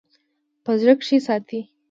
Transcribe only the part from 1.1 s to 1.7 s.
ساتي--